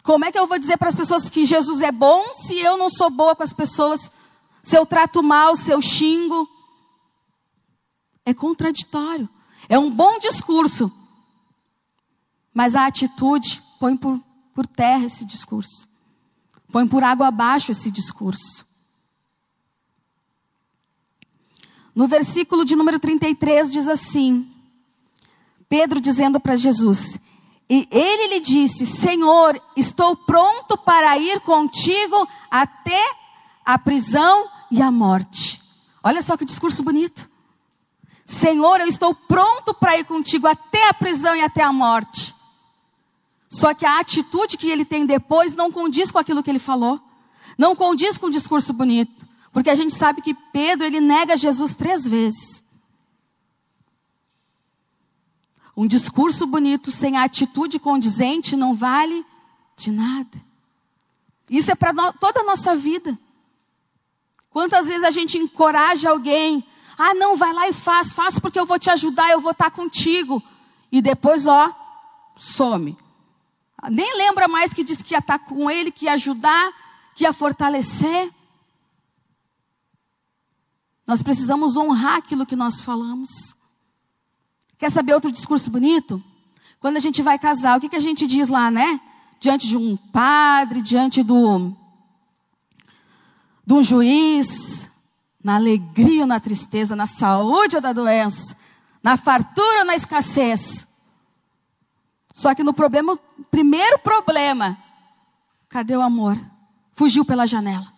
[0.02, 2.76] Como é que eu vou dizer para as pessoas que Jesus é bom se eu
[2.76, 4.10] não sou boa com as pessoas?
[4.62, 6.48] Se eu trato mal, se eu xingo.
[8.24, 9.28] É contraditório.
[9.68, 10.90] É um bom discurso.
[12.54, 14.22] Mas a atitude põe por,
[14.54, 15.88] por terra esse discurso.
[16.70, 18.64] Põe por água abaixo esse discurso.
[21.94, 24.50] No versículo de número 33 diz assim:
[25.68, 27.20] Pedro dizendo para Jesus:
[27.68, 33.02] E ele lhe disse: Senhor, estou pronto para ir contigo até
[33.64, 35.60] a prisão e a morte.
[36.02, 37.28] Olha só que discurso bonito.
[38.24, 42.34] Senhor, eu estou pronto para ir contigo até a prisão e até a morte.
[43.50, 46.98] Só que a atitude que ele tem depois não condiz com aquilo que ele falou.
[47.58, 49.28] Não condiz com o discurso bonito.
[49.52, 52.64] Porque a gente sabe que Pedro, ele nega Jesus três vezes.
[55.76, 59.22] Um discurso bonito sem a atitude condizente não vale
[59.76, 60.42] de nada.
[61.50, 63.18] Isso é para toda a nossa vida.
[64.52, 66.64] Quantas vezes a gente encoraja alguém,
[66.98, 69.70] ah, não, vai lá e faz, faz porque eu vou te ajudar, eu vou estar
[69.70, 70.42] contigo.
[70.90, 71.74] E depois, ó,
[72.36, 72.96] some.
[73.90, 76.72] Nem lembra mais que disse que ia estar com ele, que ia ajudar,
[77.14, 78.30] que ia fortalecer.
[81.06, 83.56] Nós precisamos honrar aquilo que nós falamos.
[84.78, 86.22] Quer saber outro discurso bonito?
[86.78, 89.00] Quando a gente vai casar, o que, que a gente diz lá, né?
[89.40, 91.76] Diante de um padre, diante do,
[93.64, 94.90] de um juiz,
[95.42, 98.56] na alegria ou na tristeza, na saúde ou na doença,
[99.02, 100.86] na fartura ou na escassez.
[102.32, 103.18] Só que no problema,
[103.50, 104.78] primeiro problema,
[105.68, 106.38] cadê o amor?
[106.94, 107.92] Fugiu pela janela.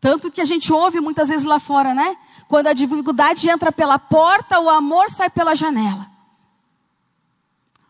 [0.00, 2.16] Tanto que a gente ouve muitas vezes lá fora, né?
[2.46, 6.08] Quando a dificuldade entra pela porta, o amor sai pela janela.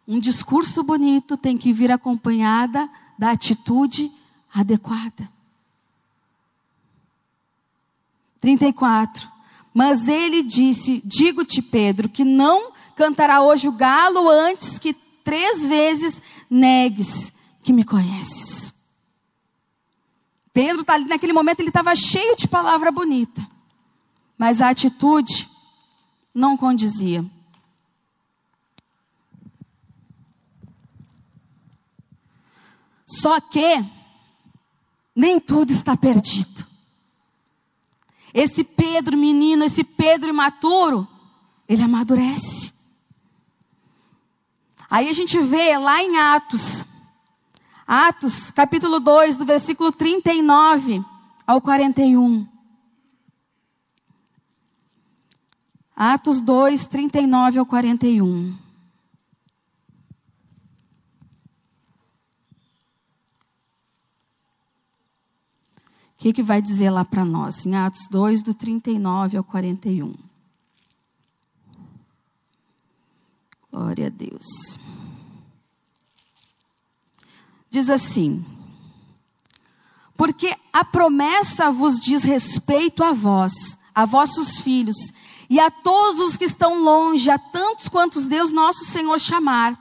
[0.07, 4.11] Um discurso bonito tem que vir acompanhada da atitude
[4.55, 5.29] adequada.
[8.41, 9.29] 34.
[9.73, 16.23] Mas ele disse: Digo-te, Pedro, que não cantará hoje o galo antes que três vezes
[16.51, 18.75] negues que me conheces.
[20.53, 23.47] Pedro, tá, naquele momento, ele estava cheio de palavra bonita,
[24.37, 25.49] mas a atitude
[26.35, 27.25] não condizia.
[33.07, 33.85] Só que
[35.15, 36.68] nem tudo está perdido.
[38.33, 41.07] Esse Pedro menino, esse Pedro imaturo,
[41.69, 42.73] ele amadurece.
[44.91, 46.85] Aí a gente vê lá em Atos,
[47.87, 51.03] Atos, capítulo 2, do versículo 39
[51.47, 52.47] ao 41.
[55.97, 58.68] Atos 2, 39 ao 41.
[66.19, 67.65] O que, que vai dizer lá para nós?
[67.65, 70.13] Em Atos 2, do 39 ao 41.
[73.71, 74.81] Glória a Deus.
[77.71, 78.45] Diz assim:
[80.17, 84.97] Porque a promessa vos diz respeito a vós, a vossos filhos,
[85.49, 89.79] e a todos os que estão longe, a tantos quantos Deus nosso Senhor chamar.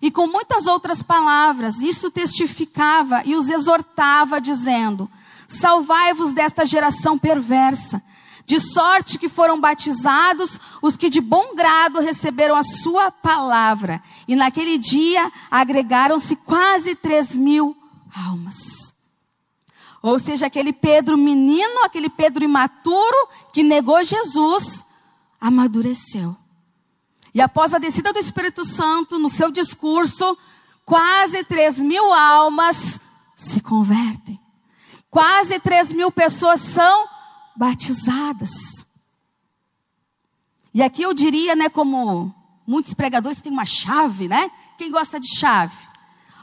[0.00, 5.06] E com muitas outras palavras, isso testificava e os exortava, dizendo:
[5.46, 8.02] Salvai-vos desta geração perversa,
[8.44, 14.02] de sorte que foram batizados os que de bom grado receberam a sua palavra.
[14.26, 17.76] E naquele dia agregaram-se quase três mil
[18.14, 18.94] almas.
[20.00, 24.84] Ou seja, aquele Pedro menino, aquele Pedro imaturo que negou Jesus,
[25.40, 26.36] amadureceu.
[27.34, 30.38] E após a descida do Espírito Santo, no seu discurso,
[30.84, 33.00] quase três mil almas
[33.34, 34.40] se convertem.
[35.16, 37.08] Quase 3 mil pessoas são
[37.56, 38.84] batizadas.
[40.74, 42.34] E aqui eu diria, né, como
[42.66, 44.50] muitos pregadores têm uma chave, né?
[44.76, 45.74] Quem gosta de chave?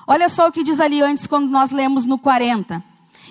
[0.07, 2.83] Olha só o que diz ali antes, quando nós lemos no 40.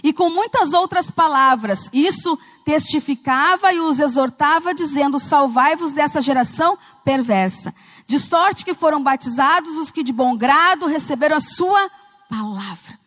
[0.05, 7.75] E com muitas outras palavras, isso testificava e os exortava, dizendo: Salvai-vos dessa geração perversa.
[8.07, 11.91] De sorte que foram batizados os que de bom grado receberam a sua
[12.31, 13.02] palavra.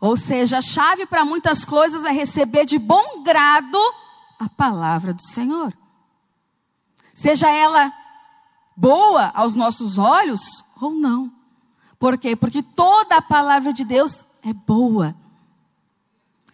[0.00, 3.78] Ou seja, a chave para muitas coisas é receber de bom grado
[4.38, 5.72] a palavra do Senhor.
[7.14, 7.92] Seja ela
[8.76, 11.32] boa aos nossos olhos ou não.
[11.98, 12.36] Por quê?
[12.36, 15.14] Porque toda a palavra de Deus é boa.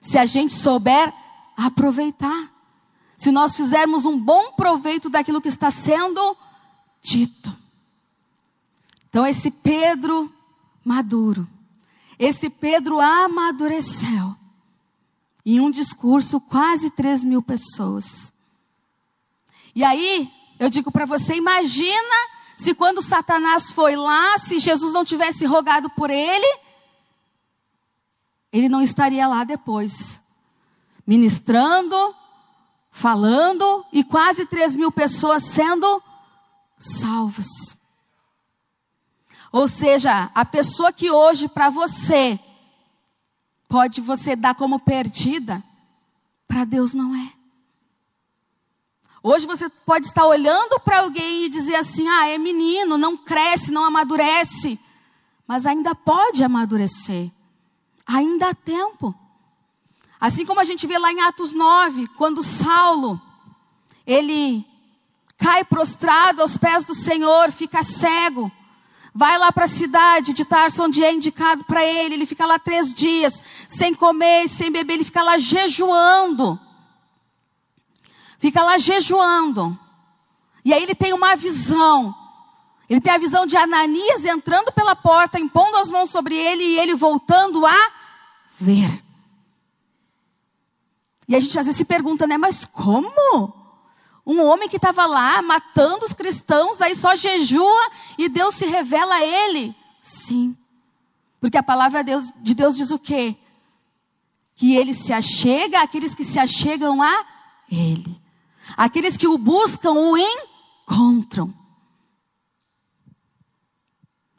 [0.01, 1.13] Se a gente souber
[1.57, 2.51] aproveitar.
[3.17, 6.37] Se nós fizermos um bom proveito daquilo que está sendo
[7.01, 7.55] dito.
[9.09, 10.33] Então, esse Pedro
[10.85, 11.47] maduro
[12.25, 14.37] esse Pedro amadureceu.
[15.45, 18.33] Em um discurso, quase 3 mil pessoas.
[19.75, 22.17] E aí, eu digo para você: imagina
[22.57, 26.61] se quando Satanás foi lá, se Jesus não tivesse rogado por ele,
[28.53, 30.23] ele não estaria lá depois,
[31.05, 32.15] ministrando,
[32.89, 36.01] falando, e quase 3 mil pessoas sendo
[36.79, 37.77] salvas.
[39.53, 42.41] Ou seja, a pessoa que hoje para você
[43.69, 45.63] pode você dar como perdida,
[46.49, 47.33] para Deus não é.
[49.23, 53.71] Hoje você pode estar olhando para alguém e dizer assim: ah, é menino, não cresce,
[53.71, 54.81] não amadurece.
[55.47, 57.31] Mas ainda pode amadurecer.
[58.07, 59.15] Ainda há tempo.
[60.19, 63.21] Assim como a gente vê lá em Atos 9, quando Saulo,
[64.07, 64.65] ele
[65.37, 68.51] cai prostrado aos pés do Senhor, fica cego.
[69.15, 72.15] Vai lá para a cidade de Tarso, onde é indicado para ele.
[72.15, 74.95] Ele fica lá três dias, sem comer, sem beber.
[74.95, 76.59] Ele fica lá jejuando.
[78.39, 79.79] Fica lá jejuando.
[80.65, 82.15] E aí ele tem uma visão.
[82.89, 86.79] Ele tem a visão de Ananias entrando pela porta, impondo as mãos sobre ele e
[86.79, 87.91] ele voltando a
[88.59, 89.03] ver.
[91.29, 92.37] E a gente às vezes se pergunta, né?
[92.37, 93.62] Mas como?
[94.25, 99.15] Um homem que estava lá matando os cristãos, aí só jejua e Deus se revela
[99.15, 99.75] a ele?
[100.01, 100.57] Sim.
[101.41, 103.37] Porque a palavra de Deus diz o quê?
[104.55, 107.27] Que ele se achega àqueles que se achegam a
[107.71, 108.21] ele.
[108.77, 111.53] Aqueles que o buscam, o encontram.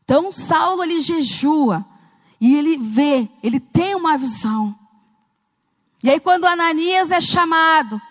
[0.06, 1.86] Então Saulo ele jejua
[2.40, 4.78] e ele vê, ele tem uma visão.
[6.02, 8.02] E aí quando Ananias é chamado,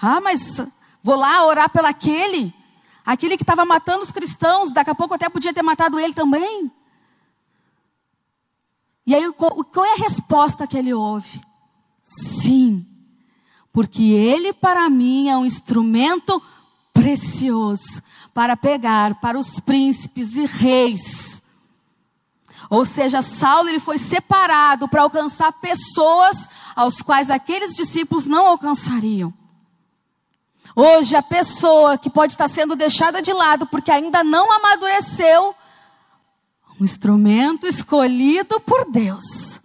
[0.00, 0.60] ah, mas
[1.02, 2.52] vou lá orar pelo aquele,
[3.04, 6.70] aquele que estava matando os cristãos, daqui a pouco até podia ter matado ele também.
[9.06, 11.40] E aí, qual é a resposta que ele ouve?
[12.02, 12.86] Sim,
[13.72, 16.42] porque ele para mim é um instrumento
[16.92, 18.02] precioso
[18.34, 21.42] para pegar para os príncipes e reis.
[22.68, 29.32] Ou seja, Saulo ele foi separado para alcançar pessoas aos quais aqueles discípulos não alcançariam.
[30.78, 35.54] Hoje, a pessoa que pode estar sendo deixada de lado porque ainda não amadureceu,
[36.78, 39.62] um instrumento escolhido por Deus.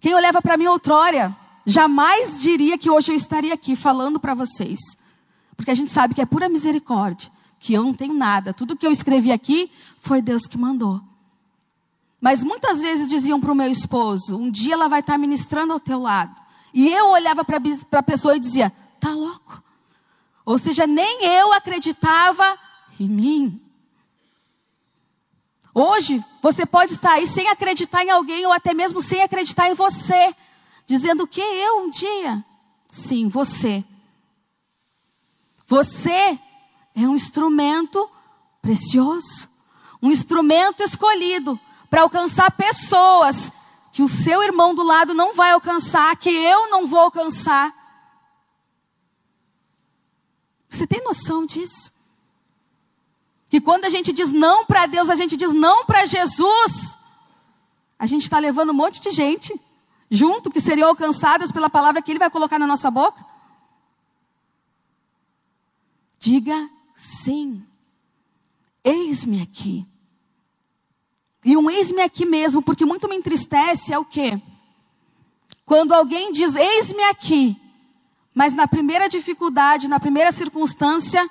[0.00, 4.80] Quem olhava para mim outrora, jamais diria que hoje eu estaria aqui falando para vocês.
[5.54, 8.54] Porque a gente sabe que é pura misericórdia, que eu não tenho nada.
[8.54, 11.02] Tudo que eu escrevi aqui foi Deus que mandou.
[12.22, 15.80] Mas muitas vezes diziam para o meu esposo: um dia ela vai estar ministrando ao
[15.80, 16.48] teu lado.
[16.72, 17.58] E eu olhava para
[17.92, 19.62] a pessoa e dizia: tá louco.
[20.44, 22.58] Ou seja, nem eu acreditava
[22.98, 23.62] em mim.
[25.72, 29.74] Hoje, você pode estar aí sem acreditar em alguém ou até mesmo sem acreditar em
[29.74, 30.34] você,
[30.86, 32.44] dizendo que eu um dia.
[32.88, 33.84] Sim, você.
[35.66, 36.38] Você
[36.96, 38.10] é um instrumento
[38.60, 39.48] precioso,
[40.02, 41.58] um instrumento escolhido
[41.88, 43.52] para alcançar pessoas
[43.92, 47.74] que o seu irmão do lado não vai alcançar, que eu não vou alcançar.
[50.68, 51.92] Você tem noção disso?
[53.48, 56.96] Que quando a gente diz não para Deus, a gente diz não para Jesus,
[57.98, 59.52] a gente está levando um monte de gente
[60.08, 63.24] junto que seriam alcançadas pela palavra que Ele vai colocar na nossa boca?
[66.18, 67.66] Diga sim.
[68.84, 69.86] Eis-me aqui.
[71.44, 74.40] E um eis-me aqui mesmo, porque muito me entristece é o quê?
[75.64, 77.56] Quando alguém diz eis-me aqui,
[78.34, 81.28] mas na primeira dificuldade, na primeira circunstância,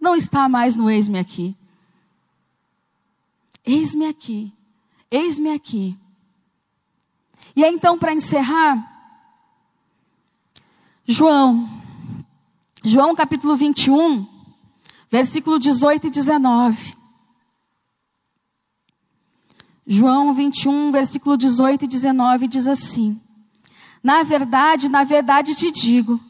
[0.00, 1.56] não está mais no eis-me aqui.
[3.64, 4.52] Eis-me aqui.
[5.10, 5.96] Eis-me aqui.
[7.54, 8.96] E aí, então, para encerrar,
[11.06, 11.68] João,
[12.84, 14.26] João capítulo 21,
[15.10, 16.96] versículo 18 e 19.
[19.86, 23.20] João 21, versículo 18 e 19 diz assim:
[24.02, 26.20] Na verdade, na verdade te digo,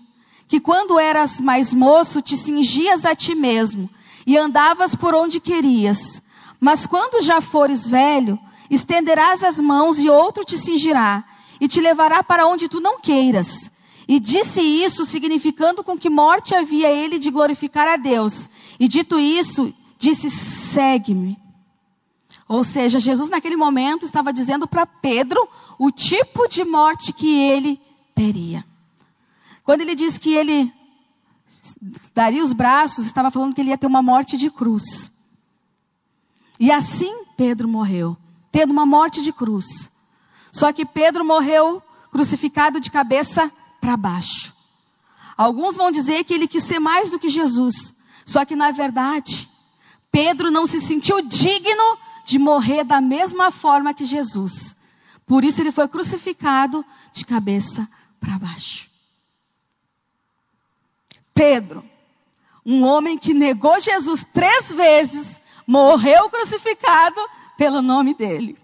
[0.46, 3.88] que quando eras mais moço, te cingias a ti mesmo
[4.26, 6.22] e andavas por onde querias.
[6.60, 8.38] Mas quando já fores velho,
[8.68, 11.24] estenderás as mãos e outro te cingirá
[11.58, 13.70] e te levará para onde tu não queiras.
[14.06, 18.50] E disse isso, significando com que morte havia ele de glorificar a Deus.
[18.78, 21.45] E dito isso, disse: segue-me.
[22.48, 27.80] Ou seja, Jesus naquele momento estava dizendo para Pedro o tipo de morte que ele
[28.14, 28.64] teria.
[29.64, 30.72] Quando ele diz que ele
[32.14, 35.10] daria os braços, estava falando que ele ia ter uma morte de cruz.
[36.58, 38.16] E assim Pedro morreu,
[38.52, 39.90] tendo uma morte de cruz.
[40.52, 44.54] Só que Pedro morreu crucificado de cabeça para baixo.
[45.36, 47.94] Alguns vão dizer que ele quis ser mais do que Jesus.
[48.24, 49.48] Só que na verdade,
[50.10, 54.76] Pedro não se sentiu digno de morrer da mesma forma que Jesus.
[55.24, 57.88] Por isso ele foi crucificado de cabeça
[58.20, 58.90] para baixo.
[61.32, 61.88] Pedro,
[62.64, 67.20] um homem que negou Jesus três vezes, morreu crucificado
[67.56, 68.58] pelo nome dele.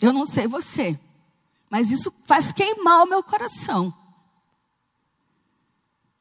[0.00, 0.98] Eu não sei você,
[1.68, 3.94] Mas isso faz queimar o meu coração.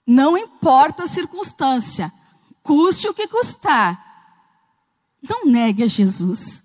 [0.06, 2.12] Não importa a circunstância,
[2.62, 4.11] custe o que custar.
[5.22, 6.64] Não negue a Jesus.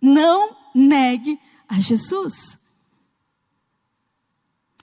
[0.00, 2.58] Não negue a Jesus.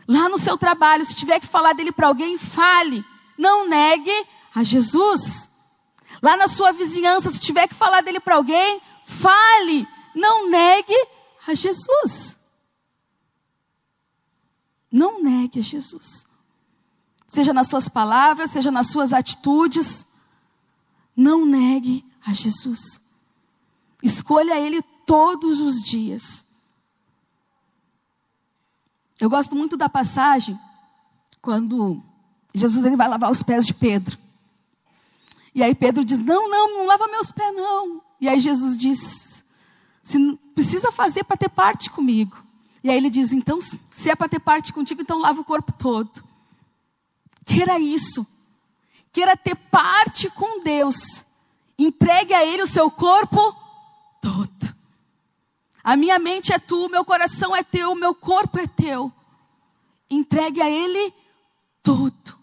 [0.08, 3.04] Lá no seu trabalho, se tiver que falar dele para alguém, fale.
[3.38, 4.12] Não negue
[4.54, 5.50] a Jesus.
[6.22, 9.88] Lá na sua vizinhança, se tiver que falar dele para alguém, fale.
[10.14, 10.96] Não negue
[11.48, 12.40] a Jesus.
[14.92, 16.26] Não negue a Jesus.
[17.28, 20.06] Seja nas suas palavras, seja nas suas atitudes.
[21.16, 23.02] Não negue a Jesus.
[24.02, 26.46] Escolha Ele todos os dias.
[29.20, 30.60] Eu gosto muito da passagem
[31.42, 32.02] quando
[32.54, 34.18] Jesus ele vai lavar os pés de Pedro.
[35.54, 38.02] E aí Pedro diz: Não, não, não lava meus pés, não.
[38.20, 39.46] E aí Jesus diz:
[40.04, 40.18] Se
[40.54, 42.38] precisa fazer para ter parte comigo.
[42.84, 45.72] E aí ele diz: Então, se é para ter parte contigo, então lava o corpo
[45.72, 46.24] todo.
[47.46, 48.26] Queira isso.
[49.14, 51.25] Queira ter parte com Deus.
[51.78, 53.56] Entregue a Ele o seu corpo
[54.22, 54.76] todo.
[55.84, 59.12] A minha mente é tua, meu coração é teu, o meu corpo é teu.
[60.10, 61.14] Entregue a Ele
[61.84, 62.38] tudo,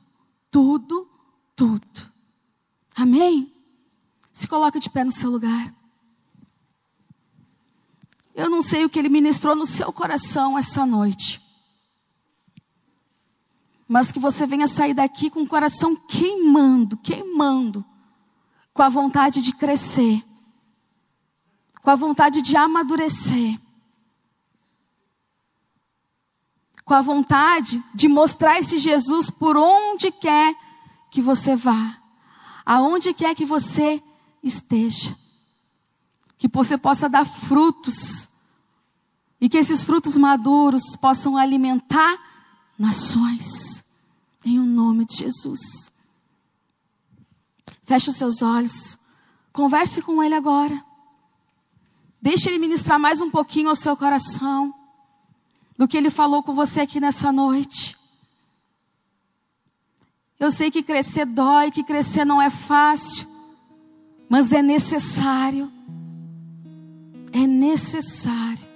[0.51, 1.11] tudo,
[1.57, 2.13] tudo.
[2.95, 3.53] Amém?
[4.33, 5.75] Se coloca de pé no seu lugar.
[8.35, 11.41] Eu não sei o que Ele ministrou no seu coração essa noite.
[13.89, 17.85] Mas que você venha sair daqui com o coração queimando, queimando,
[18.73, 20.23] com a vontade de crescer
[21.83, 23.59] com a vontade de amadurecer,
[26.85, 30.55] com a vontade de mostrar esse Jesus por onde quer
[31.11, 31.99] que você vá,
[32.65, 34.03] aonde quer que você
[34.43, 35.17] esteja,
[36.39, 38.31] que você possa dar frutos
[39.41, 42.17] e que esses frutos maduros possam alimentar
[42.79, 43.85] nações,
[44.45, 45.92] em o nome de Jesus.
[47.93, 48.99] Feche os seus olhos,
[49.53, 50.83] converse com Ele agora.
[52.23, 54.75] Deixe Ele ministrar mais um pouquinho ao seu coração
[55.77, 57.95] do que Ele falou com você aqui nessa noite.
[60.41, 63.29] Eu sei que crescer dói, que crescer não é fácil,
[64.27, 65.71] mas é necessário.
[67.31, 68.72] É necessário.